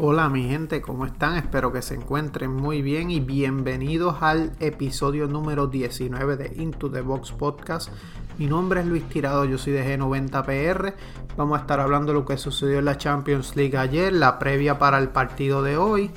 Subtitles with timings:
[0.00, 1.34] Hola mi gente, ¿cómo están?
[1.34, 7.00] Espero que se encuentren muy bien y bienvenidos al episodio número 19 de Into the
[7.00, 7.90] Box Podcast.
[8.38, 10.94] Mi nombre es Luis Tirado, yo soy de G90PR.
[11.36, 14.78] Vamos a estar hablando de lo que sucedió en la Champions League ayer, la previa
[14.78, 16.12] para el partido de hoy.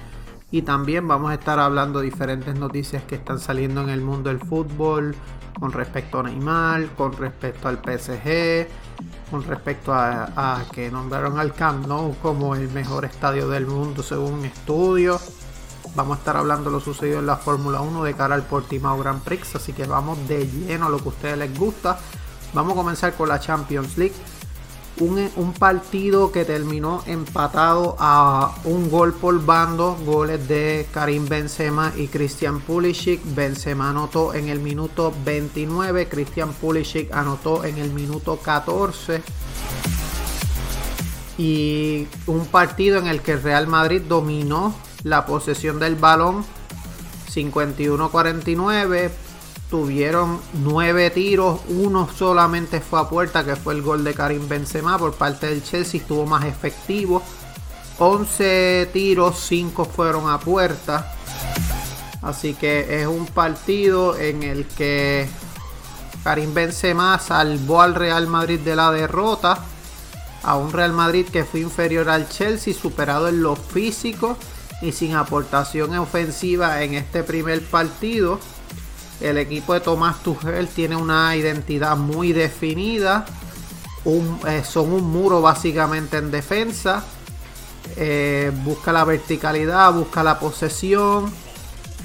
[0.51, 4.29] Y también vamos a estar hablando de diferentes noticias que están saliendo en el mundo
[4.29, 5.15] del fútbol
[5.59, 8.67] con respecto a Neymar, con respecto al PSG,
[9.31, 14.33] con respecto a, que nombraron al Camp Nou como el mejor estadio del mundo según
[14.33, 15.19] un estudio.
[15.95, 18.99] Vamos a estar hablando de lo sucedido en la Fórmula 1 de cara al Portimao
[18.99, 21.97] Grand Prix, así que vamos de lleno a lo que a ustedes les gusta.
[22.53, 24.15] Vamos a comenzar con la Champions League
[24.99, 32.07] un, partido que terminó empatado a un gol por bando, goles de Karim Benzema y
[32.07, 33.21] Christian Pulisic.
[33.35, 39.21] Benzema anotó en el minuto 29, Christian Pulisic anotó en el minuto 14.
[41.37, 46.45] Y un partido en el que Real Madrid dominó la posesión del balón
[47.33, 49.09] 51-49
[49.71, 54.99] tuvieron nueve tiros, uno solamente fue a puerta, que fue el gol de Karim Benzema
[54.99, 57.23] por parte del Chelsea, estuvo más efectivo.
[57.97, 61.13] 11 tiros, 5 fueron a puerta.
[62.21, 65.27] Así que es un partido en el que
[66.23, 69.59] Karim Benzema salvó al Real Madrid de la derrota.
[70.43, 74.35] A un Real Madrid que fue inferior al Chelsea, superado en lo físico
[74.81, 78.39] y sin aportación ofensiva en este primer partido.
[79.21, 83.25] El equipo de Tomás Tuchel tiene una identidad muy definida.
[84.47, 87.03] Eh, son un muro básicamente en defensa.
[87.97, 91.31] Eh, busca la verticalidad, busca la posesión.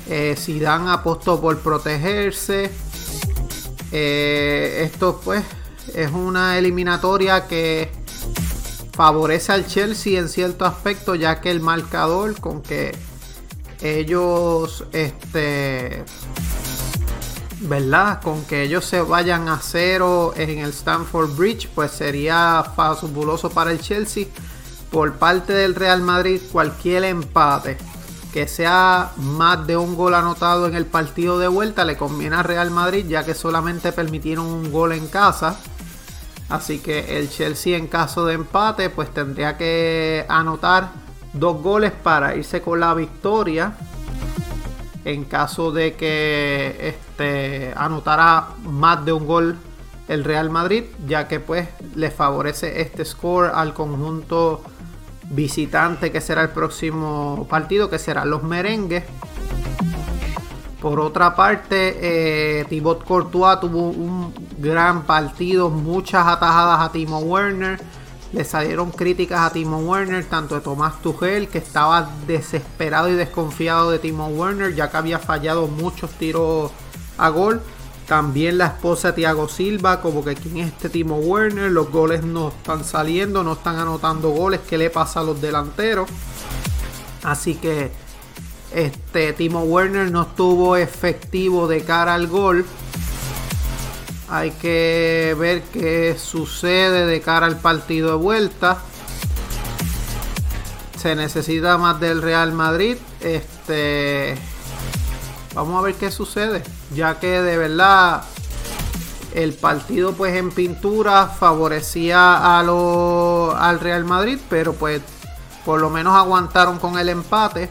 [0.08, 2.70] Eh, dan apostó por protegerse.
[3.92, 5.44] Eh, esto pues
[5.94, 7.90] es una eliminatoria que
[8.92, 12.96] favorece al Chelsea en cierto aspecto ya que el marcador con que
[13.80, 16.04] ellos este
[17.60, 18.20] ¿verdad?
[18.22, 23.72] Con que ellos se vayan a cero en el Stanford Bridge, pues sería fabuloso para
[23.72, 24.26] el Chelsea.
[24.90, 27.76] Por parte del Real Madrid, cualquier empate
[28.32, 32.42] que sea más de un gol anotado en el partido de vuelta le conviene a
[32.42, 35.58] Real Madrid, ya que solamente permitieron un gol en casa.
[36.50, 40.90] Así que el Chelsea en caso de empate, pues tendría que anotar
[41.32, 43.74] dos goles para irse con la victoria
[45.06, 49.56] en caso de que este, anotara más de un gol
[50.08, 54.62] el Real Madrid, ya que pues le favorece este score al conjunto
[55.30, 59.04] visitante que será el próximo partido, que serán los merengues.
[60.82, 61.98] Por otra parte,
[62.60, 67.80] eh, Thibaut Courtois tuvo un gran partido, muchas atajadas a Timo Werner
[68.32, 73.90] le salieron críticas a Timo Werner, tanto de Tomás Tuchel, que estaba desesperado y desconfiado
[73.90, 76.70] de Timo Werner, ya que había fallado muchos tiros
[77.18, 77.62] a gol.
[78.06, 82.48] También la esposa Thiago Silva, como que quién es este Timo Werner, los goles no
[82.48, 86.08] están saliendo, no están anotando goles, ¿qué le pasa a los delanteros?
[87.24, 87.90] Así que
[88.72, 92.64] este Timo Werner no estuvo efectivo de cara al gol.
[94.28, 98.78] Hay que ver qué sucede de cara al partido de vuelta.
[100.98, 102.96] Se necesita más del Real Madrid.
[103.20, 104.36] Este.
[105.54, 106.64] Vamos a ver qué sucede.
[106.92, 108.24] Ya que de verdad
[109.32, 114.38] el partido pues en pintura favorecía a lo, al Real Madrid.
[114.50, 115.02] Pero pues
[115.64, 117.68] por lo menos aguantaron con el empate.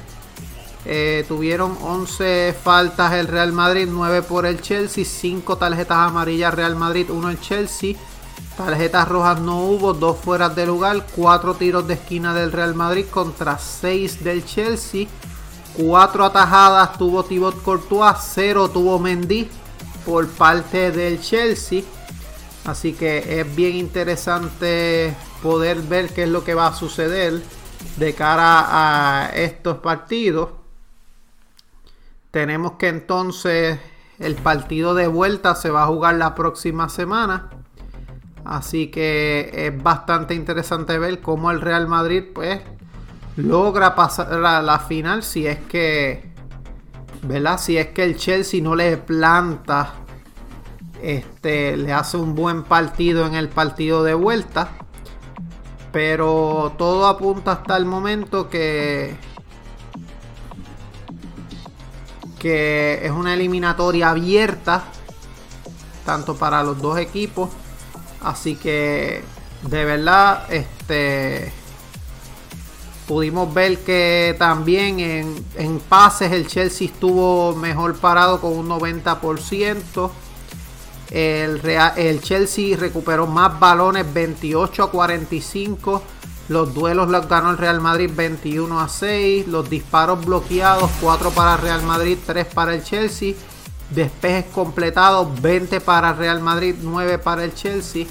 [0.88, 6.76] Eh, tuvieron 11 faltas el Real Madrid, 9 por el Chelsea, 5 tarjetas amarillas Real
[6.76, 7.96] Madrid, 1 el Chelsea.
[8.56, 13.06] Tarjetas rojas no hubo, 2 fuera de lugar, 4 tiros de esquina del Real Madrid
[13.10, 15.08] contra 6 del Chelsea.
[15.78, 19.50] 4 atajadas tuvo Thibaut Courtois, 0 tuvo Mendy
[20.06, 21.82] por parte del Chelsea.
[22.66, 27.42] Así que es bien interesante poder ver qué es lo que va a suceder
[27.98, 30.65] de cara a estos partidos.
[32.36, 33.80] Tenemos que entonces
[34.20, 37.50] el partido de vuelta se va a jugar la próxima semana.
[38.44, 42.60] Así que es bastante interesante ver cómo el Real Madrid pues
[43.38, 46.30] logra pasar a la final si es que
[47.22, 47.58] ¿verdad?
[47.58, 49.94] Si es que el Chelsea no le planta,
[51.02, 54.72] este, le hace un buen partido en el partido de vuelta.
[55.94, 59.16] Pero todo apunta hasta el momento que
[62.46, 64.84] que es una eliminatoria abierta
[66.06, 67.50] tanto para los dos equipos.
[68.22, 69.24] Así que
[69.64, 71.52] de verdad este
[73.08, 80.12] pudimos ver que también en, en pases el Chelsea estuvo mejor parado con un 90%.
[81.10, 81.62] El,
[81.98, 86.04] el Chelsea recuperó más balones 28 a 45.
[86.48, 89.48] Los duelos los ganó el Real Madrid 21 a 6.
[89.48, 93.34] Los disparos bloqueados 4 para Real Madrid, 3 para el Chelsea.
[93.90, 98.06] Despejes completados 20 para Real Madrid, 9 para el Chelsea.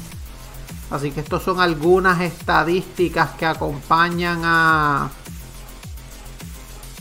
[0.90, 5.10] Así que estas son algunas estadísticas que acompañan a,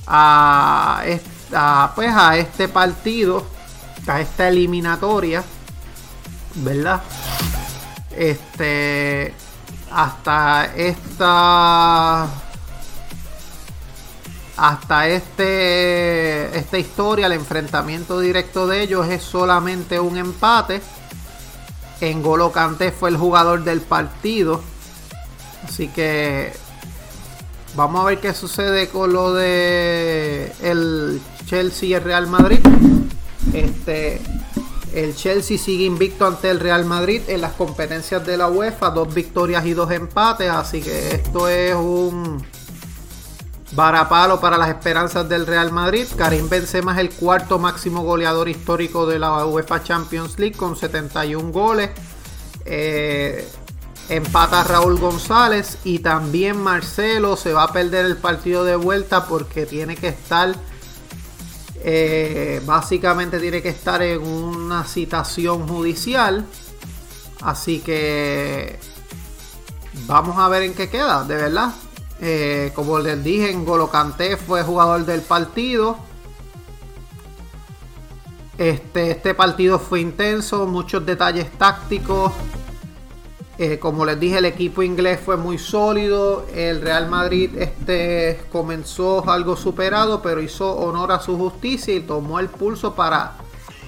[0.07, 3.45] a, pues a este partido,
[4.07, 5.43] a esta eliminatoria.
[6.55, 7.01] ¿verdad?
[8.15, 9.33] Este,
[9.93, 12.27] hasta esta,
[14.57, 20.81] hasta este, esta historia, el enfrentamiento directo de ellos es solamente un empate.
[22.01, 24.61] En Golo Kanté fue el jugador del partido.
[25.63, 26.51] Así que
[27.75, 32.59] vamos a ver qué sucede con lo de el Chelsea y el Real Madrid.
[33.53, 34.21] Este,
[34.93, 39.13] el Chelsea sigue invicto ante el Real Madrid en las competencias de la UEFA, dos
[39.13, 42.43] victorias y dos empates, así que esto es un
[43.71, 46.05] varapalo para las esperanzas del Real Madrid.
[46.15, 51.51] Karim Benzema es el cuarto máximo goleador histórico de la UEFA Champions League con 71
[51.51, 51.89] goles.
[52.65, 53.47] Eh,
[54.09, 59.65] empata Raúl González y también Marcelo se va a perder el partido de vuelta porque
[59.65, 60.53] tiene que estar
[61.83, 66.45] eh, básicamente tiene que estar en una citación judicial.
[67.41, 68.79] Así que
[70.07, 71.73] vamos a ver en qué queda, de verdad.
[72.21, 75.97] Eh, como les dije, en Golocante fue jugador del partido.
[78.57, 82.31] Este, este partido fue intenso, muchos detalles tácticos.
[83.63, 86.45] Eh, como les dije, el equipo inglés fue muy sólido.
[86.53, 92.41] El Real Madrid este, comenzó algo superado, pero hizo honor a su justicia y tomó
[92.41, 93.35] el pulso para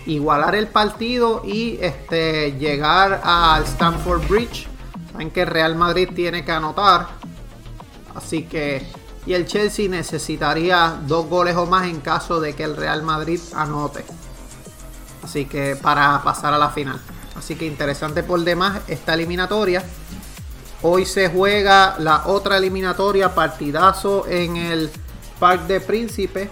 [0.06, 4.66] igualar el partido y este, llegar al Stamford Bridge.
[5.12, 7.08] Saben que el Real Madrid tiene que anotar.
[8.16, 8.88] Así que.
[9.26, 13.42] Y el Chelsea necesitaría dos goles o más en caso de que el Real Madrid
[13.54, 14.06] anote.
[15.22, 17.02] Así que para pasar a la final.
[17.36, 19.84] Así que interesante por demás esta eliminatoria.
[20.82, 24.90] Hoy se juega la otra eliminatoria, partidazo en el
[25.40, 26.50] Parc de Príncipe,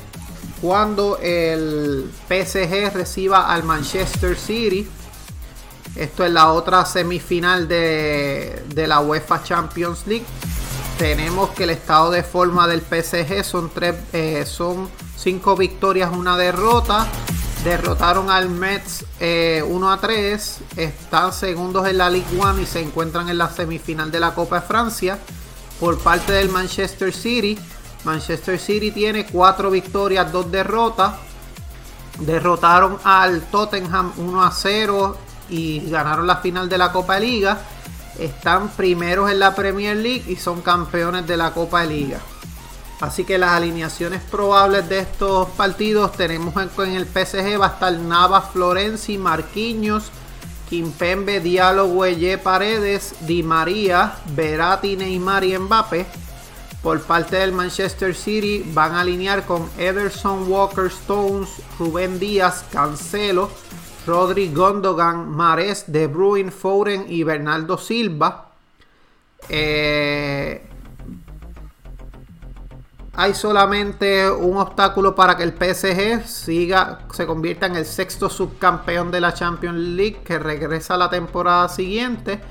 [0.62, 4.88] cuando el PSG reciba al Manchester City.
[5.96, 10.26] Esto es la otra semifinal de, la UEFA Champions League.
[10.98, 16.38] Tenemos que el estado de forma del PSG son, tres, eh, son cinco victorias, una
[16.38, 17.08] derrota
[17.64, 20.60] derrotaron al Mets 1 eh, a 3.
[20.76, 24.60] Están segundos en la League One y se encuentran en la semifinal de la Copa
[24.60, 25.18] de Francia.
[25.80, 27.58] Por parte del Manchester City,
[28.04, 31.14] Manchester City tiene 4 victorias, 2 derrotas.
[32.20, 35.18] Derrotaron al Tottenham 1 a 0
[35.50, 37.58] y ganaron la final de la Copa de Liga.
[38.20, 42.20] Están primeros en la Premier League y son campeones de la Copa de Liga.
[43.04, 47.92] Así que las alineaciones probables de estos partidos tenemos en, el PSG va a estar
[47.92, 50.10] Navas, Florenzi, Marquinhos,
[50.70, 56.06] Kimpembe, Diallo, Güelle, Paredes, Di María, Verati, Neymar y Mbappe.
[56.82, 63.52] Por parte del Manchester City van a alinear con Ederson, Walker, Stones, Rubén Díaz, Cancelo,
[64.08, 68.54] Rodri, Gondogan, Mares, De Bruyne, Foden y Bernardo Silva.
[69.50, 70.70] Eh,
[73.16, 79.12] hay solamente un obstáculo para que el PSG siga, se convierta en el sexto subcampeón
[79.12, 82.42] de la Champions League que regresa la temporada siguiente.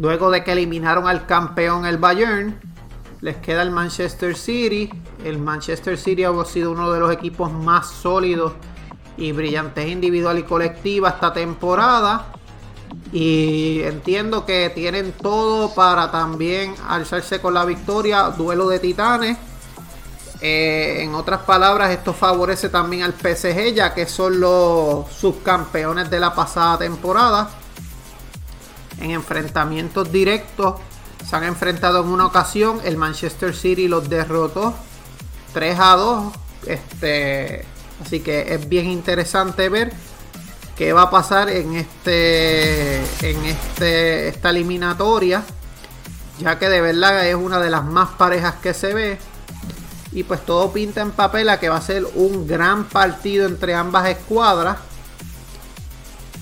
[0.00, 2.58] Luego de que eliminaron al campeón el Bayern,
[3.20, 4.90] les queda el Manchester City.
[5.22, 8.54] El Manchester City ha sido uno de los equipos más sólidos
[9.18, 12.32] y brillantes individual y colectiva esta temporada.
[13.12, 18.30] Y entiendo que tienen todo para también alzarse con la victoria.
[18.30, 19.36] Duelo de titanes.
[20.40, 26.20] Eh, en otras palabras, esto favorece también al PSG, ya que son los subcampeones de
[26.20, 27.50] la pasada temporada.
[29.00, 30.76] En enfrentamientos directos
[31.28, 32.80] se han enfrentado en una ocasión.
[32.84, 34.74] El Manchester City los derrotó
[35.52, 36.32] 3 a 2.
[36.66, 37.64] Este,
[38.04, 39.92] Así que es bien interesante ver
[40.76, 45.42] qué va a pasar en este en este esta eliminatoria
[46.38, 49.18] ya que de verdad es una de las más parejas que se ve
[50.16, 53.74] y pues todo pinta en papel a que va a ser un gran partido entre
[53.74, 54.78] ambas escuadras.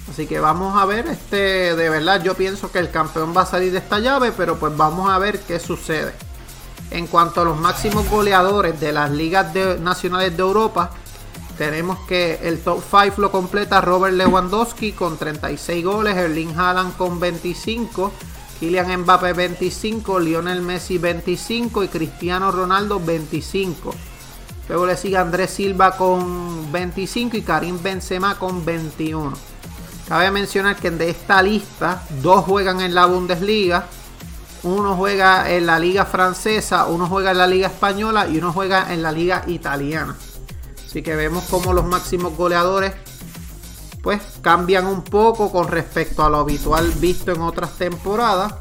[0.09, 3.47] Así que vamos a ver este de verdad yo pienso que el campeón va a
[3.47, 6.15] salir de esta llave pero pues vamos a ver qué sucede.
[6.93, 10.93] En cuanto a los máximos goleadores de las ligas nacionales de Europa
[11.59, 17.19] tenemos que el top 5 lo completa Robert Lewandowski con 36 goles, Erling Haaland con
[17.19, 18.13] 25,
[18.61, 23.95] Kylian Mbappé 25, Lionel Messi 25 y Cristiano Ronaldo 25.
[24.69, 29.33] Luego le sigue Andrés Silva con 25 y Karim Benzema con 21.
[30.09, 33.87] Cabe mencionar que de esta lista, dos juegan en la Bundesliga,
[34.63, 38.93] uno juega en la Liga Francesa, uno juega en la Liga Española y uno juega
[38.93, 40.17] en la Liga Italiana.
[40.87, 42.93] Así que vemos como los máximos goleadores
[44.05, 48.55] pues cambian un poco con respecto a lo habitual visto en otras temporadas.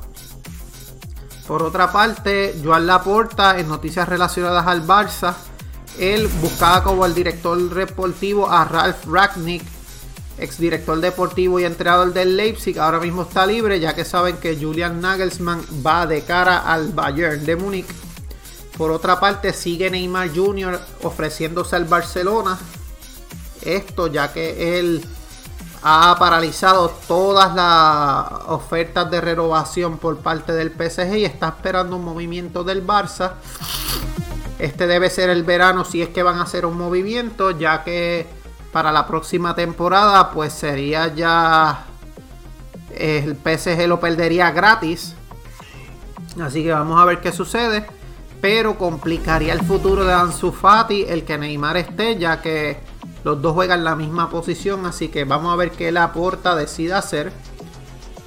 [1.45, 5.35] Por otra parte, Joan Laporta en noticias relacionadas al Barça,
[5.99, 9.61] él buscaba como el director deportivo a Ralf Ragnick,
[10.39, 15.01] exdirector deportivo y entrenador del Leipzig, ahora mismo está libre ya que saben que Julian
[15.01, 18.03] Nagelsmann va de cara al Bayern de Múnich
[18.77, 20.79] por otra parte, sigue Neymar Jr.
[21.03, 22.57] ofreciéndose al Barcelona.
[23.61, 25.05] Esto ya que él
[25.83, 32.05] ha paralizado todas las ofertas de renovación por parte del PSG y está esperando un
[32.05, 33.33] movimiento del Barça.
[34.59, 38.27] Este debe ser el verano si es que van a hacer un movimiento, ya que
[38.71, 41.85] para la próxima temporada pues sería ya
[42.95, 45.15] el PSG lo perdería gratis.
[46.41, 47.85] Así que vamos a ver qué sucede
[48.43, 52.77] pero complicaría el futuro de Ansu Fati el que Neymar esté, ya que
[53.23, 56.93] los dos juegan la misma posición, así que vamos a ver qué la aporta decide
[56.93, 57.31] hacer.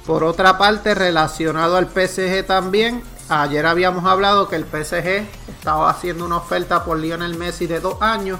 [0.05, 6.25] Por otra parte, relacionado al PSG también, ayer habíamos hablado que el PSG estaba haciendo
[6.25, 8.39] una oferta por Lionel Messi de dos años.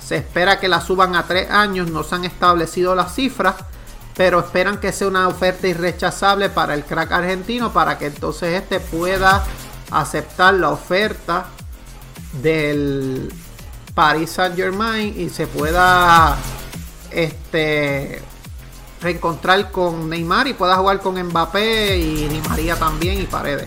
[0.00, 3.56] Se espera que la suban a tres años, no se han establecido las cifras,
[4.16, 8.80] pero esperan que sea una oferta irrechazable para el crack argentino para que entonces este
[8.80, 9.44] pueda
[9.90, 11.46] aceptar la oferta
[12.40, 13.32] del
[13.98, 16.36] Paris Saint Germain y se pueda
[17.10, 18.22] este
[19.02, 23.66] reencontrar con Neymar y pueda jugar con Mbappé y Di María también y Paredes.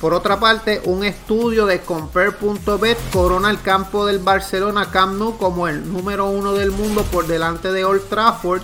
[0.00, 5.68] Por otra parte, un estudio de Compare.bet corona el campo del Barcelona Camp Nou como
[5.68, 8.62] el número uno del mundo por delante de Old Trafford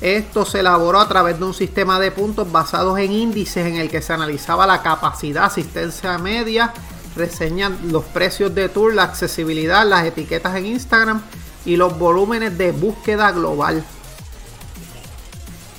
[0.00, 3.88] esto se elaboró a través de un sistema de puntos basados en índices en el
[3.88, 6.74] que se analizaba la capacidad, asistencia media,
[7.16, 11.22] reseñan los precios de tour, la accesibilidad, las etiquetas en Instagram
[11.64, 13.84] y los volúmenes de búsqueda global.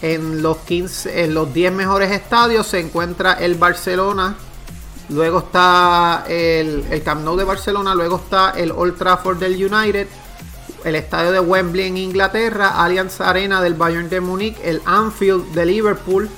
[0.02, 4.36] En los, 15, en los 10 mejores estadios se encuentra el Barcelona,
[5.10, 10.08] luego está el, el Camp Nou de Barcelona, luego está el Old Trafford del United,
[10.84, 15.66] el estadio de Wembley en Inglaterra, Allianz Arena del Bayern de Múnich, el Anfield de
[15.66, 16.30] Liverpool,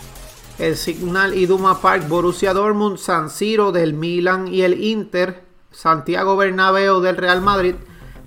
[0.60, 7.00] el Signal Iduna Park Borussia Dortmund, San Siro del Milan y el Inter, Santiago Bernabéu
[7.00, 7.76] del Real Madrid,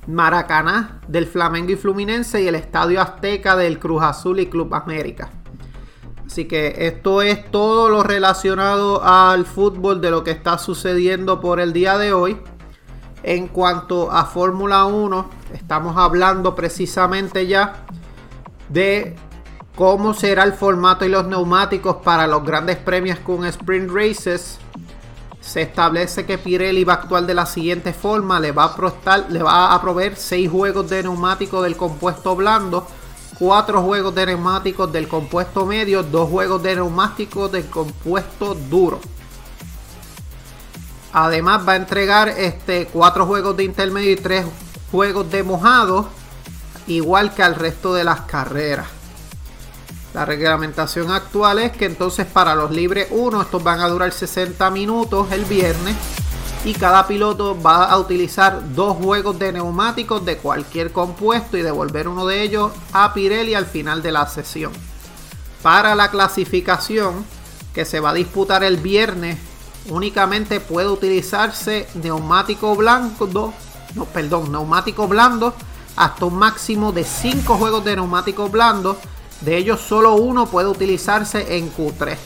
[0.06, 5.30] Maracaná del Flamengo y Fluminense y el Estadio Azteca del Cruz Azul y Club América.
[6.26, 11.60] Así que esto es todo lo relacionado al fútbol de lo que está sucediendo por
[11.60, 12.38] el día de hoy.
[13.22, 17.84] En cuanto a Fórmula 1, estamos hablando precisamente ya
[18.70, 19.14] de
[19.74, 24.58] cómo será el formato y los neumáticos para los grandes premios con sprint races.
[25.40, 29.42] Se establece que Pirelli va a actuar de la siguiente forma: le va a, le
[29.42, 32.86] va a proveer 6 juegos de neumáticos del compuesto blando,
[33.38, 39.00] 4 juegos de neumáticos del compuesto medio, 2 juegos de neumáticos del compuesto duro.
[41.12, 44.46] Además va a entregar este, cuatro juegos de intermedio y tres
[44.90, 46.08] juegos de mojado,
[46.86, 49.01] igual que al resto de las carreras.
[50.14, 54.70] La reglamentación actual es que entonces para los libres 1 estos van a durar 60
[54.70, 55.96] minutos el viernes
[56.64, 62.08] y cada piloto va a utilizar dos juegos de neumáticos de cualquier compuesto y devolver
[62.08, 64.72] uno de ellos a Pirelli al final de la sesión.
[65.62, 67.24] Para la clasificación
[67.72, 69.38] que se va a disputar el viernes
[69.88, 73.28] únicamente puede utilizarse neumático blanco,
[73.94, 75.54] no, perdón, neumático blando
[75.96, 78.98] hasta un máximo de 5 juegos de neumáticos blandos.
[79.44, 82.16] De ellos solo uno puede utilizarse en Q3.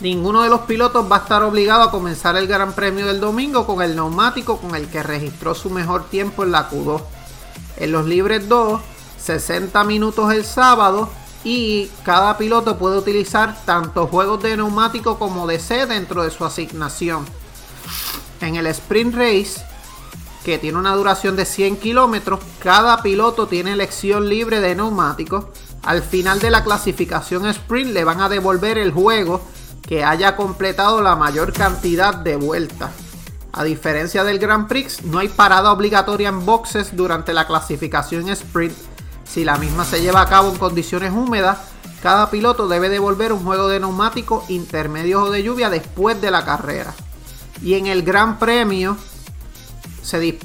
[0.00, 3.66] Ninguno de los pilotos va a estar obligado a comenzar el Gran Premio del domingo
[3.66, 7.02] con el neumático con el que registró su mejor tiempo en la Q2.
[7.76, 8.80] En los libres 2,
[9.18, 11.10] 60 minutos el sábado
[11.44, 16.46] y cada piloto puede utilizar tanto juegos de neumático como de C dentro de su
[16.46, 17.26] asignación.
[18.40, 19.62] En el Sprint Race,
[20.44, 25.46] que tiene una duración de 100 kilómetros, cada piloto tiene elección libre de neumáticos.
[25.82, 29.40] Al final de la clasificación sprint le van a devolver el juego
[29.82, 32.90] que haya completado la mayor cantidad de vueltas.
[33.52, 38.76] A diferencia del Grand Prix, no hay parada obligatoria en boxes durante la clasificación sprint.
[39.24, 41.58] Si la misma se lleva a cabo en condiciones húmedas,
[42.02, 46.44] cada piloto debe devolver un juego de neumático intermedio o de lluvia después de la
[46.44, 46.94] carrera.
[47.62, 48.96] Y en el Gran Premio,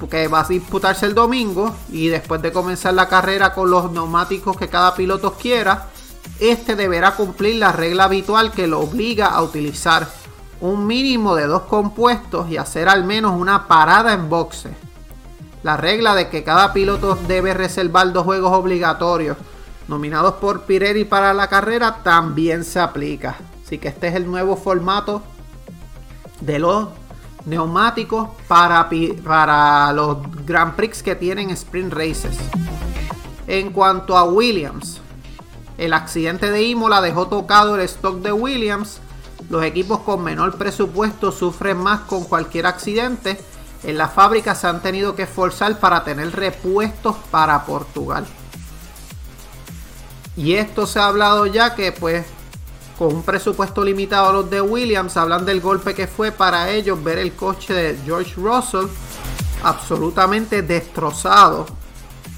[0.09, 4.57] que va a disputarse el domingo, y después de comenzar la carrera con los neumáticos
[4.57, 5.87] que cada piloto quiera,
[6.39, 10.07] este deberá cumplir la regla habitual que lo obliga a utilizar
[10.61, 14.69] un mínimo de dos compuestos y hacer al menos una parada en boxe.
[15.63, 19.37] La regla de que cada piloto debe reservar dos juegos obligatorios
[19.87, 23.35] nominados por Pirelli para la carrera también se aplica.
[23.63, 25.21] Así que este es el nuevo formato
[26.41, 26.89] de los
[27.45, 28.89] neumáticos para,
[29.23, 32.37] para los Grand Prix que tienen sprint races.
[33.47, 35.01] En cuanto a Williams,
[35.77, 38.99] el accidente de Imola dejó tocado el stock de Williams.
[39.49, 43.39] Los equipos con menor presupuesto sufren más con cualquier accidente.
[43.83, 48.25] En la fábrica se han tenido que esforzar para tener repuestos para Portugal.
[50.37, 52.25] Y esto se ha hablado ya que pues
[52.97, 57.17] con un presupuesto limitado los de Williams hablan del golpe que fue para ellos ver
[57.19, 58.87] el coche de George Russell
[59.63, 61.65] absolutamente destrozado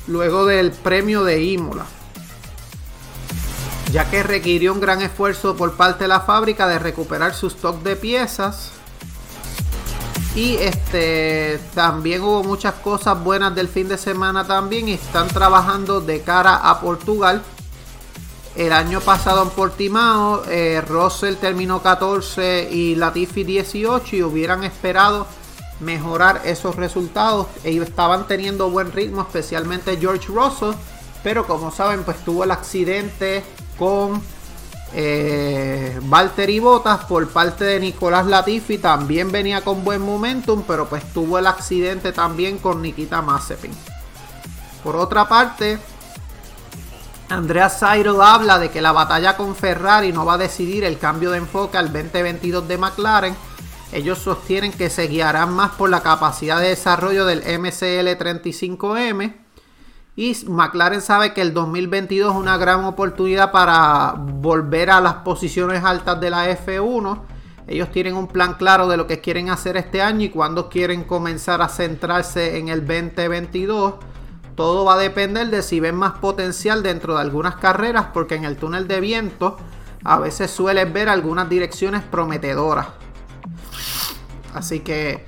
[0.08, 1.86] luego del premio de Imola
[3.92, 7.82] ya que requirió un gran esfuerzo por parte de la fábrica de recuperar su stock
[7.84, 8.72] de piezas.
[10.36, 16.22] Y este también hubo muchas cosas buenas del fin de semana también están trabajando de
[16.22, 17.42] cara a Portugal.
[18.58, 25.28] El año pasado en Portimao, eh, Russell terminó 14 y Latifi 18 y hubieran esperado
[25.80, 27.46] mejorar esos resultados.
[27.64, 30.72] Ellos estaban teniendo buen ritmo, especialmente George Russell,
[31.22, 33.44] pero como saben, pues tuvo el accidente
[33.78, 34.24] con
[34.92, 41.04] eh, Valtteri Bottas por parte de Nicolás Latifi también venía con buen momentum, pero pues
[41.14, 43.72] tuvo el accidente también con Nikita Mazepin.
[44.84, 45.78] Por otra parte,
[47.30, 51.32] Andrea Seidel habla de que la batalla con Ferrari no va a decidir el cambio
[51.32, 53.36] de enfoque al 2022 de McLaren.
[53.92, 59.36] Ellos sostienen que se guiarán más por la capacidad de desarrollo del MCL 35M
[60.16, 65.84] y McLaren sabe que el 2022 es una gran oportunidad para volver a las posiciones
[65.84, 67.20] altas de la F1.
[67.68, 71.04] Ellos tienen un plan claro de lo que quieren hacer este año y cuándo quieren
[71.04, 73.96] comenzar a centrarse en el 2022.
[74.58, 78.44] Todo va a depender de si ven más potencial dentro de algunas carreras, porque en
[78.44, 79.56] el túnel de viento
[80.04, 82.88] a veces suelen ver algunas direcciones prometedoras.
[84.56, 85.28] Así que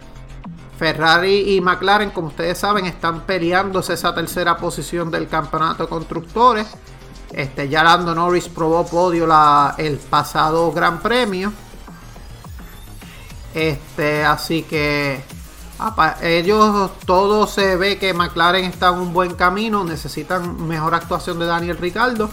[0.80, 6.66] Ferrari y McLaren, como ustedes saben, están peleándose esa tercera posición del campeonato de constructores.
[7.32, 9.28] Este, ya Lando Norris probó podio
[9.78, 11.54] el pasado Gran Premio.
[13.54, 15.24] Este, así que
[16.22, 19.84] ellos todo se ve que McLaren está en un buen camino.
[19.84, 22.30] Necesitan mejor actuación de Daniel Ricardo.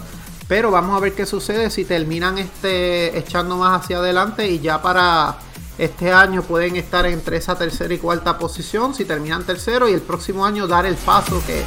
[0.47, 4.81] Pero vamos a ver qué sucede si terminan este, echando más hacia adelante y ya
[4.81, 5.37] para
[5.77, 10.01] este año pueden estar entre esa tercera y cuarta posición si terminan tercero y el
[10.01, 11.63] próximo año dar el paso que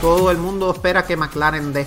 [0.00, 1.86] todo el mundo espera que McLaren dé.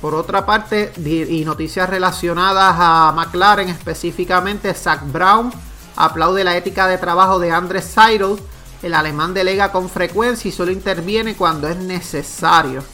[0.00, 5.52] Por otra parte, y noticias relacionadas a McLaren específicamente, Zach Brown
[5.98, 8.36] aplaude la ética de trabajo de Andres Seidel.
[8.82, 12.84] El alemán delega con frecuencia y solo interviene cuando es necesario.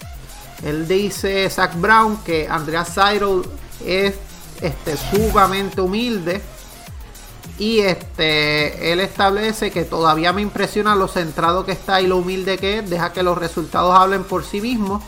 [0.62, 3.43] Él dice, Zach Brown, que Andreas Seidel
[3.85, 4.14] es
[4.62, 6.40] este, sumamente humilde
[7.59, 12.57] y este, él establece que todavía me impresiona lo centrado que está y lo humilde
[12.57, 12.90] que es.
[12.90, 15.03] Deja que los resultados hablen por sí mismos.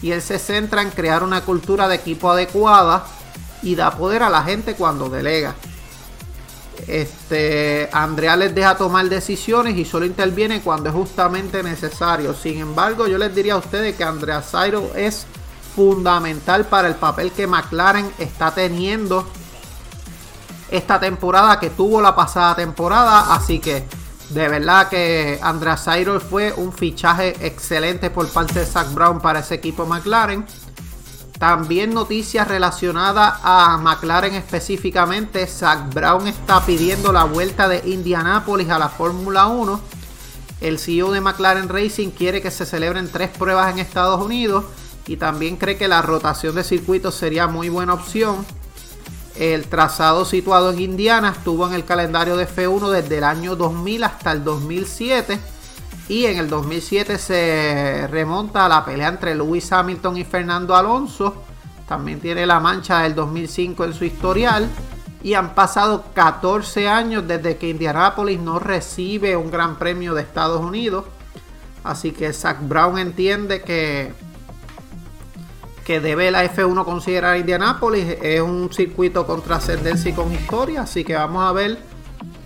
[0.00, 3.04] Y él se centra en crear una cultura de equipo adecuada
[3.62, 5.54] y da poder a la gente cuando delega.
[6.86, 12.34] Este, Andrea les deja tomar decisiones y solo interviene cuando es justamente necesario.
[12.34, 15.26] Sin embargo, yo les diría a ustedes que Andrea Zairo es
[15.74, 19.26] fundamental para el papel que McLaren está teniendo
[20.70, 23.34] esta temporada que tuvo la pasada temporada.
[23.34, 23.86] Así que
[24.30, 29.40] de verdad que Andrea Cyril fue un fichaje excelente por parte de Zach Brown para
[29.40, 30.46] ese equipo McLaren.
[31.42, 35.44] También noticias relacionadas a McLaren específicamente.
[35.48, 39.80] Zach Brown está pidiendo la vuelta de Indianapolis a la Fórmula 1.
[40.60, 44.66] El CEO de McLaren Racing quiere que se celebren tres pruebas en Estados Unidos
[45.08, 48.46] y también cree que la rotación de circuitos sería muy buena opción.
[49.34, 54.04] El trazado situado en Indiana estuvo en el calendario de F1 desde el año 2000
[54.04, 55.40] hasta el 2007
[56.08, 61.34] y en el 2007 se remonta a la pelea entre Lewis Hamilton y Fernando Alonso.
[61.86, 64.68] También tiene la mancha del 2005 en su historial.
[65.22, 70.60] Y han pasado 14 años desde que Indianapolis no recibe un gran premio de Estados
[70.60, 71.04] Unidos.
[71.84, 74.12] Así que Zach Brown entiende que,
[75.84, 78.16] que debe la F1 considerar Indianapolis.
[78.20, 80.82] Es un circuito con trascendencia y con historia.
[80.82, 81.91] Así que vamos a ver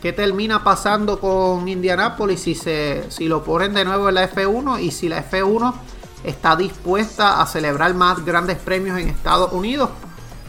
[0.07, 4.81] qué termina pasando con Indianapolis si, se, si lo ponen de nuevo en la F1
[4.81, 5.75] y si la F1
[6.23, 9.91] está dispuesta a celebrar más grandes premios en Estados Unidos,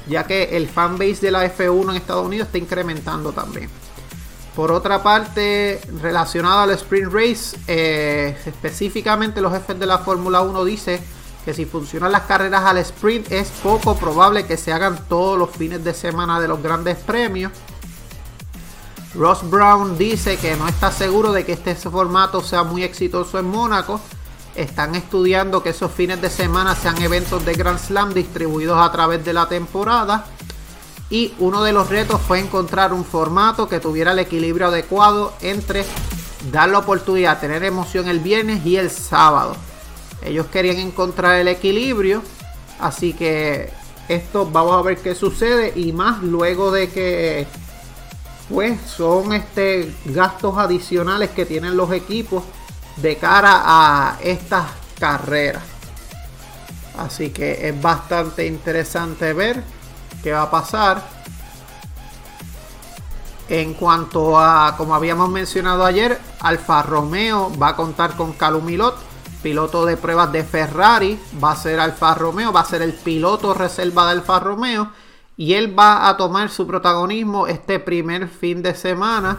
[0.08, 3.68] ya que el fanbase de la F1 en Estados Unidos está incrementando también.
[4.56, 10.66] Por otra parte, relacionado al sprint race, eh, específicamente los jefes de la Fórmula 1
[10.66, 11.02] dice
[11.44, 15.50] que si funcionan las carreras al sprint es poco probable que se hagan todos los
[15.50, 17.52] fines de semana de los grandes premios
[19.18, 23.46] Ross Brown dice que no está seguro de que este formato sea muy exitoso en
[23.46, 24.00] Mónaco.
[24.56, 29.26] Están estudiando que esos fines de semana sean eventos de Grand Slam distribuidos a través
[29.26, 30.26] de la temporada.
[31.10, 35.84] Y uno de los retos fue encontrar un formato que tuviera el equilibrio adecuado entre
[36.52, 39.56] dar la oportunidad de tener emoción el viernes y el sábado.
[40.22, 42.22] Ellos querían encontrar el equilibrio.
[42.80, 43.72] Así que
[44.10, 45.74] esto vamos a ver qué sucede.
[45.76, 47.48] Y más luego de que
[48.50, 52.44] pues son este, gastos adicionales que tienen los equipos
[52.98, 54.66] de cara a estas
[55.00, 55.64] carreras.
[56.98, 59.64] Así que es bastante interesante ver
[60.24, 61.18] qué va a pasar.
[63.50, 68.98] En cuanto a, como habíamos mencionado ayer, Alfa Romeo va a contar con Calumilot,
[69.42, 71.20] piloto de pruebas de Ferrari.
[71.42, 74.92] Va a ser Alfa Romeo, va a ser el piloto reserva de Alfa Romeo
[75.38, 79.38] y él va a tomar su protagonismo este primer fin de semana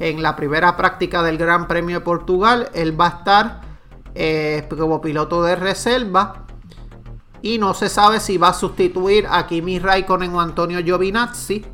[0.00, 2.68] en la primera práctica del Gran Premio de Portugal.
[2.74, 3.60] Él va a estar
[4.16, 6.42] eh, como piloto de reserva.
[7.42, 11.64] Y no se sabe si va a sustituir a Kimi Raikkonen o Antonio Giovinazzi.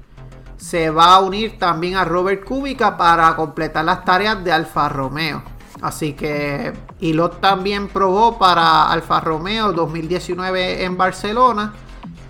[0.59, 5.43] Se va a unir también a Robert Kubica para completar las tareas de Alfa Romeo.
[5.81, 11.73] Así que Ilot también probó para Alfa Romeo 2019 en Barcelona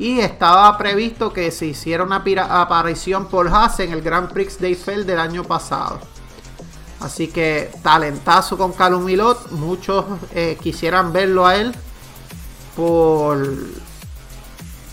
[0.02, 2.24] y estaba previsto que se hiciera una
[2.60, 6.00] aparición por Haas en el Grand Prix de Eiffel del año pasado.
[6.98, 9.52] Así que talentazo con Calum Milot.
[9.52, 11.72] Muchos eh, quisieran verlo a él
[12.74, 13.46] por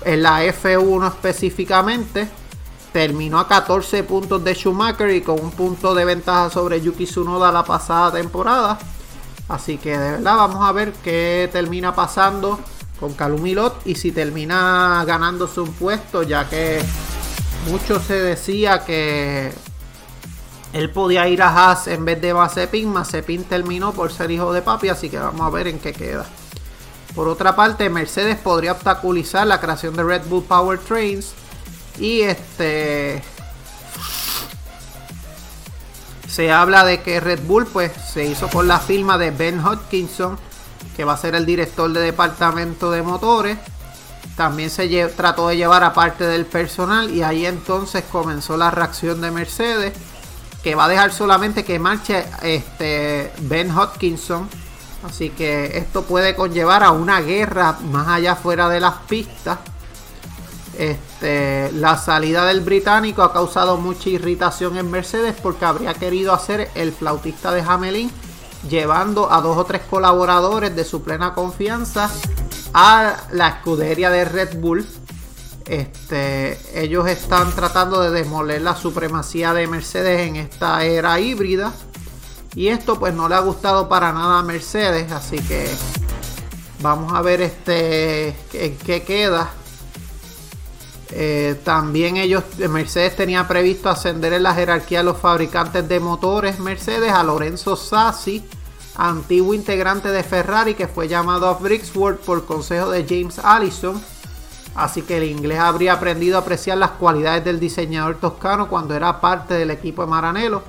[0.06, 2.30] en la F1 específicamente.
[2.94, 7.52] Terminó a 14 puntos de Schumacher y con un punto de ventaja sobre Yuki Tsunoda
[7.52, 8.78] la pasada temporada.
[9.48, 12.60] Así que de verdad vamos a ver qué termina pasando
[13.00, 16.82] con Calumilot y si termina ganándose un puesto, ya que
[17.70, 19.52] mucho se decía que
[20.74, 22.92] él podía ir a Haas en vez de Mazepin.
[22.92, 26.26] Mazepin terminó por ser hijo de papi, así que vamos a ver en qué queda.
[27.16, 31.34] Por otra parte, Mercedes podría obstaculizar la creación de Red Bull Power Trains.
[31.98, 33.24] Y este.
[36.28, 40.38] Se habla de que Red Bull pues se hizo con la firma de Ben Hodgkinson
[41.00, 43.58] que va a ser el director de departamento de motores.
[44.36, 49.22] También se trató de llevar a parte del personal y ahí entonces comenzó la reacción
[49.22, 49.94] de Mercedes,
[50.62, 54.50] que va a dejar solamente que marche este Ben Hodgkinson.
[55.08, 59.58] Así que esto puede conllevar a una guerra más allá fuera de las pistas.
[60.78, 66.70] Este, la salida del británico ha causado mucha irritación en Mercedes porque habría querido hacer
[66.76, 68.12] el flautista de Hamelin
[68.68, 72.10] llevando a dos o tres colaboradores de su plena confianza
[72.74, 74.86] a la escudería de Red Bull.
[75.66, 81.74] Este, ellos están tratando de demoler la supremacía de Mercedes en esta era híbrida.
[82.56, 85.12] Y esto pues no le ha gustado para nada a Mercedes.
[85.12, 85.70] Así que
[86.82, 89.52] vamos a ver este en qué queda.
[91.12, 96.60] Eh, también ellos, Mercedes tenía previsto ascender en la jerarquía de los fabricantes de motores
[96.60, 98.46] Mercedes a Lorenzo Sassi,
[98.96, 104.00] antiguo integrante de Ferrari que fue llamado a Brixworth por consejo de James Allison.
[104.76, 109.20] Así que el inglés habría aprendido a apreciar las cualidades del diseñador toscano cuando era
[109.20, 110.62] parte del equipo de Maranello.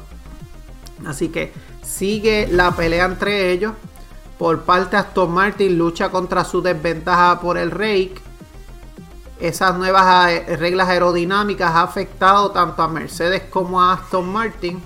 [1.07, 3.75] Así que sigue la pelea entre ellos.
[4.39, 8.30] Por parte Aston Martin lucha contra su desventaja por el rake
[9.41, 14.83] esas nuevas eh, reglas aerodinámicas ha afectado tanto a Mercedes como a Aston Martin.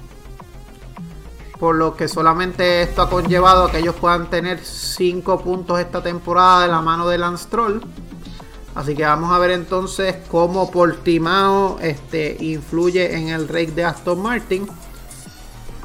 [1.58, 6.02] Por lo que solamente esto ha conllevado a que ellos puedan tener 5 puntos esta
[6.02, 7.80] temporada de la mano de Lance Troll.
[8.74, 14.20] Así que vamos a ver entonces cómo Portimao este, influye en el rate de Aston
[14.20, 14.66] Martin.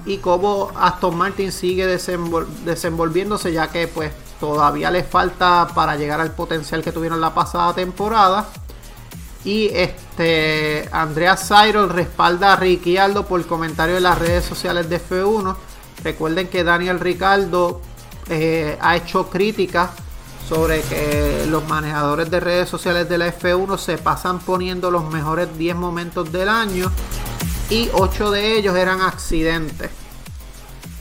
[0.06, 6.32] Y cómo Aston Martin sigue desenvolviéndose ya que pues todavía les falta para llegar al
[6.32, 8.48] potencial que tuvieron la pasada temporada.
[9.46, 15.56] Y este Andrea Cyril respalda a Ricciardo por comentario en las redes sociales de F1.
[16.04, 17.82] Recuerden que Daniel Ricardo
[18.30, 19.92] eh, ha hecho críticas
[20.48, 25.56] sobre que los manejadores de redes sociales de la F1 se pasan poniendo los mejores
[25.58, 26.92] 10 momentos del año
[27.70, 29.99] y 8 de ellos eran accidentes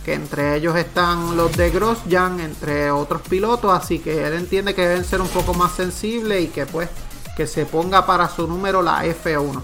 [0.09, 4.88] que entre ellos están los de Grosjean, entre otros pilotos, así que él entiende que
[4.88, 6.88] deben ser un poco más sensibles y que pues
[7.37, 9.62] que se ponga para su número la F1.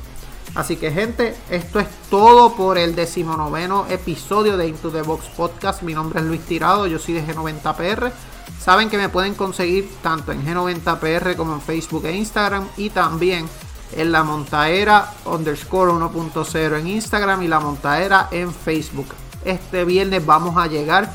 [0.55, 5.81] Así que gente, esto es todo por el decimonoveno episodio de Into the Box Podcast.
[5.81, 8.13] Mi nombre es Luis Tirado, yo soy de G90PR.
[8.61, 13.49] Saben que me pueden conseguir tanto en G90PR como en Facebook e Instagram y también
[13.97, 19.07] en la montaera underscore 1.0 en Instagram y la montaera en Facebook
[19.45, 21.11] este viernes vamos a llegar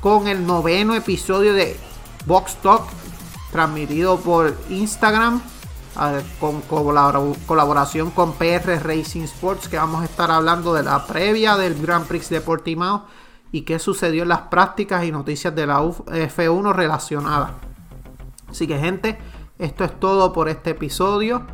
[0.00, 1.76] con el noveno episodio de
[2.26, 2.82] Box Talk
[3.50, 5.40] transmitido por Instagram
[6.40, 11.80] con colaboración con PR Racing Sports que vamos a estar hablando de la previa del
[11.80, 13.06] Grand Prix de Portimao
[13.52, 17.52] y qué sucedió en las prácticas y noticias de la F1 relacionadas.
[18.48, 19.18] Así que gente,
[19.58, 21.46] esto es todo por este episodio.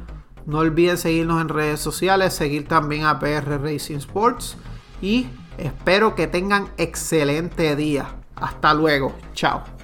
[0.47, 4.57] No olviden seguirnos en redes sociales, seguir también a PR Racing Sports
[5.03, 5.27] y
[5.61, 8.07] Espero que tengan excelente día.
[8.37, 9.15] Hasta luego.
[9.35, 9.80] Chao.